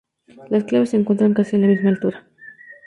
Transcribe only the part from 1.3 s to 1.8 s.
casi a la